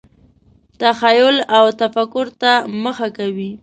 [0.81, 2.51] تخیل او تفکر ته
[2.83, 3.51] مخه کوي.